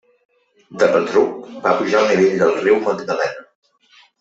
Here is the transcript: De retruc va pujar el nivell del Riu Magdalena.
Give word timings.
De 0.83 0.87
retruc 0.93 1.35
va 1.67 1.75
pujar 1.83 2.03
el 2.07 2.11
nivell 2.15 2.35
del 2.41 2.59
Riu 2.65 2.81
Magdalena. 2.89 3.47